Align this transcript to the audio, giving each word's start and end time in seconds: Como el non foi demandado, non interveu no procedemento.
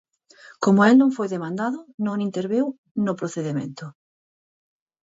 Como 0.63 0.79
el 0.87 0.93
non 1.01 1.15
foi 1.17 1.27
demandado, 1.35 1.79
non 2.05 2.23
interveu 2.27 2.65
no 3.05 3.17
procedemento. 3.19 3.85